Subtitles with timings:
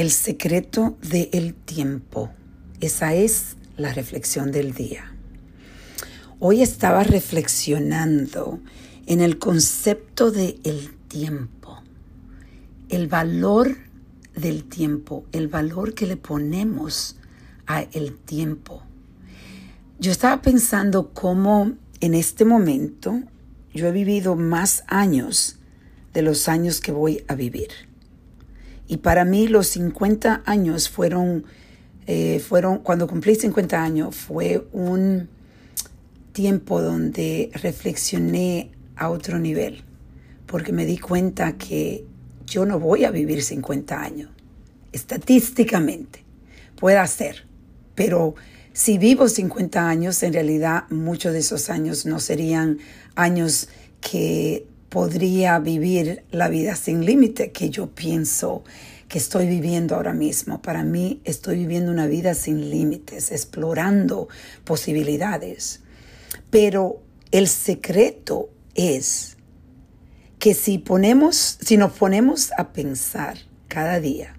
[0.00, 2.30] El secreto del tiempo.
[2.80, 5.14] Esa es la reflexión del día.
[6.38, 8.60] Hoy estaba reflexionando
[9.04, 11.82] en el concepto de el tiempo,
[12.88, 13.76] el valor
[14.34, 17.16] del tiempo, el valor que le ponemos
[17.66, 18.82] a el tiempo.
[19.98, 23.20] Yo estaba pensando cómo en este momento
[23.74, 25.58] yo he vivido más años
[26.14, 27.89] de los años que voy a vivir.
[28.90, 31.44] Y para mí los 50 años fueron,
[32.08, 35.28] eh, fueron, cuando cumplí 50 años, fue un
[36.32, 39.84] tiempo donde reflexioné a otro nivel,
[40.46, 42.04] porque me di cuenta que
[42.46, 44.30] yo no voy a vivir 50 años.
[44.90, 46.24] Estadísticamente,
[46.74, 47.46] puede ser,
[47.94, 48.34] pero
[48.72, 52.78] si vivo 50 años, en realidad muchos de esos años no serían
[53.14, 53.68] años
[54.00, 58.64] que podría vivir la vida sin límite que yo pienso
[59.08, 60.60] que estoy viviendo ahora mismo.
[60.60, 64.28] Para mí estoy viviendo una vida sin límites, explorando
[64.64, 65.80] posibilidades.
[66.50, 69.36] Pero el secreto es
[70.38, 73.38] que si ponemos, si nos ponemos a pensar
[73.68, 74.36] cada día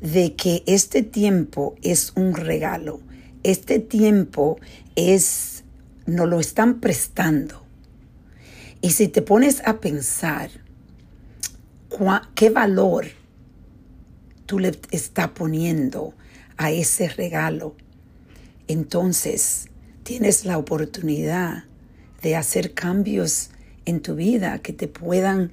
[0.00, 3.00] de que este tiempo es un regalo,
[3.44, 4.58] este tiempo
[4.96, 5.62] es,
[6.06, 7.67] nos lo están prestando
[8.80, 10.50] y si te pones a pensar
[12.34, 13.06] qué valor
[14.46, 16.14] tú le estás poniendo
[16.56, 17.74] a ese regalo,
[18.68, 19.68] entonces
[20.04, 21.64] tienes la oportunidad
[22.22, 23.50] de hacer cambios
[23.84, 25.50] en tu vida que te puedan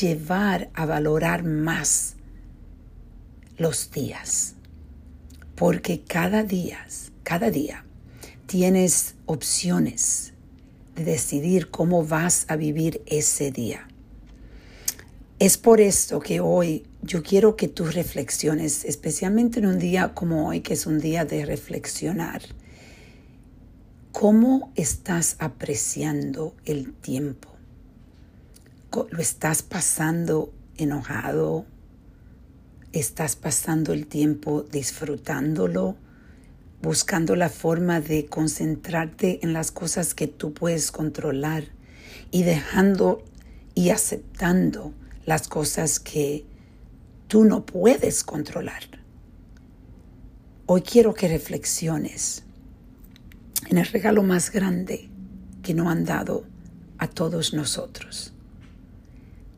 [0.00, 2.16] llevar a valorar más
[3.56, 4.54] los días.
[5.54, 6.86] Porque cada día,
[7.22, 7.84] cada día
[8.46, 10.32] tienes opciones
[11.04, 13.88] decidir cómo vas a vivir ese día.
[15.38, 20.48] Es por esto que hoy yo quiero que tú reflexiones, especialmente en un día como
[20.48, 22.42] hoy, que es un día de reflexionar.
[24.10, 27.50] ¿Cómo estás apreciando el tiempo?
[29.10, 31.66] ¿Lo estás pasando enojado?
[32.92, 35.96] ¿Estás pasando el tiempo disfrutándolo?
[36.80, 41.64] Buscando la forma de concentrarte en las cosas que tú puedes controlar
[42.30, 43.24] y dejando
[43.74, 44.92] y aceptando
[45.24, 46.46] las cosas que
[47.26, 48.82] tú no puedes controlar.
[50.66, 52.44] Hoy quiero que reflexiones
[53.68, 55.10] en el regalo más grande
[55.62, 56.44] que no han dado
[56.98, 58.32] a todos nosotros.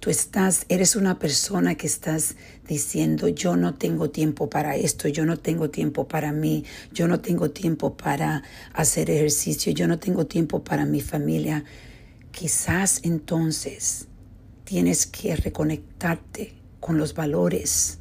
[0.01, 5.27] Tú estás, eres una persona que estás diciendo, yo no tengo tiempo para esto, yo
[5.27, 10.27] no tengo tiempo para mí, yo no tengo tiempo para hacer ejercicio, yo no tengo
[10.27, 11.65] tiempo para mi familia.
[12.33, 14.09] Quizás entonces
[14.65, 17.99] tienes que reconectarte con los valores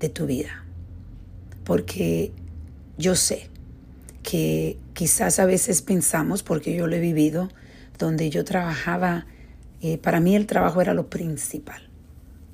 [0.00, 0.64] de tu vida.
[1.62, 2.32] Porque
[2.98, 3.48] yo sé
[4.24, 7.48] que quizás a veces pensamos, porque yo lo he vivido,
[7.96, 9.26] donde yo trabajaba
[9.82, 11.88] eh, para mí el trabajo era lo principal.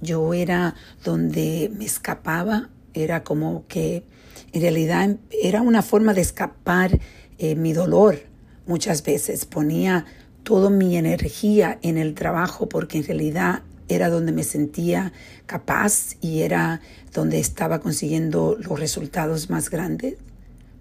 [0.00, 4.04] Yo era donde me escapaba, era como que
[4.53, 7.00] en realidad era una forma de escapar
[7.38, 8.20] eh, mi dolor.
[8.66, 10.04] Muchas veces ponía
[10.42, 15.12] toda mi energía en el trabajo porque en realidad era donde me sentía
[15.47, 16.81] capaz y era
[17.12, 20.16] donde estaba consiguiendo los resultados más grandes.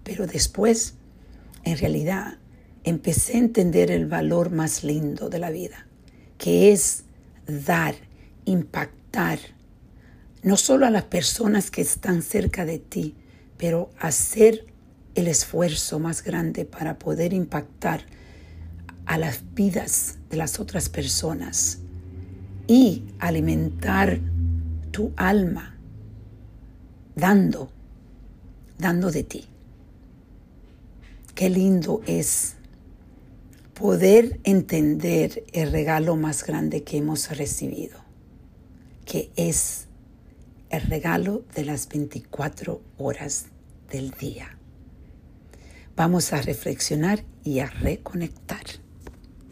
[0.04, 0.94] Pero después,
[1.64, 2.38] en realidad,
[2.84, 5.86] empecé a entender el valor más lindo de la vida
[6.38, 7.04] que es
[7.46, 7.94] dar,
[8.44, 9.38] impactar,
[10.42, 13.14] no solo a las personas que están cerca de ti,
[13.56, 14.66] pero hacer
[15.14, 18.04] el esfuerzo más grande para poder impactar
[19.06, 21.78] a las vidas de las otras personas
[22.66, 24.20] y alimentar
[24.90, 25.76] tu alma
[27.14, 27.70] dando,
[28.78, 29.46] dando de ti.
[31.34, 32.56] Qué lindo es
[33.78, 38.00] poder entender el regalo más grande que hemos recibido,
[39.04, 39.86] que es
[40.70, 43.46] el regalo de las 24 horas
[43.90, 44.56] del día.
[45.94, 48.64] Vamos a reflexionar y a reconectar.